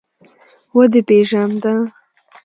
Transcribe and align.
ودې 0.75 1.01
پېژانده. 1.07 1.73